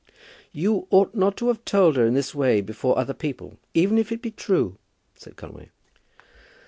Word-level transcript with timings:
"You 0.51 0.87
ought 0.89 1.13
not 1.13 1.37
to 1.37 1.47
have 1.49 1.63
told 1.63 1.95
her 1.95 2.07
in 2.07 2.15
this 2.15 2.33
way, 2.33 2.59
before 2.61 2.97
other 2.97 3.13
people, 3.13 3.59
even 3.75 3.99
if 3.99 4.11
it 4.11 4.19
be 4.19 4.31
true," 4.31 4.79
said 5.13 5.35
Conway. 5.35 5.69